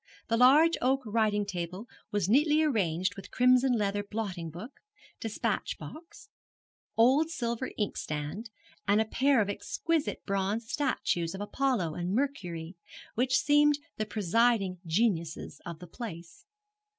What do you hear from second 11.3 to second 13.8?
of Apollo and Mercury, which seemed